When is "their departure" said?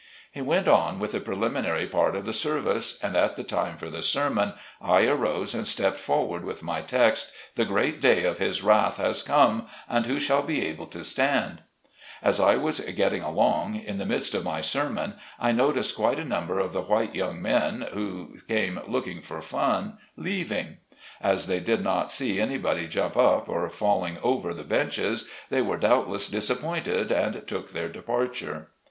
27.69-28.71